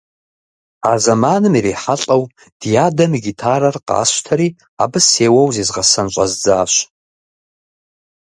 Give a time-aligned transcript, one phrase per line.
[0.91, 2.23] А зэманым ирихьэлӀэу
[2.59, 4.47] ди адэм и гитарэр къасщтэри,
[4.83, 6.73] абы сеуэу зезгъэсэн щӀэздзащ.